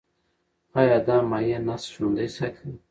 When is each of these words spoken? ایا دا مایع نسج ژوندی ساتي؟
ایا 0.79 0.97
دا 1.07 1.17
مایع 1.29 1.59
نسج 1.67 1.89
ژوندی 1.95 2.27
ساتي؟ 2.35 2.69